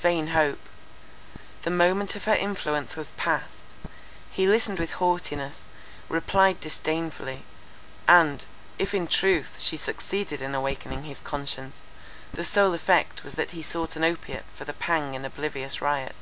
[0.00, 0.58] —Vain hope!
[1.62, 3.58] The moment of her influence was passed.
[4.32, 5.66] He listened with haughtiness,
[6.08, 7.44] replied disdainfully;
[8.08, 8.46] and,
[8.80, 11.82] if in truth, she succeeded in awakening his conscience,
[12.34, 16.16] the sole effect was that he sought an opiate for the pang in oblivious riot.